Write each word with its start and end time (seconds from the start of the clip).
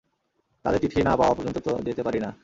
তাদের 0.65 0.79
চিঠি 0.81 0.99
না 1.03 1.13
পাওয়া 1.17 1.33
পর্যন্ত 1.33 1.57
তো, 1.57 1.71
যেতে 1.85 2.01
পারি 2.03 2.19
না? 2.19 2.31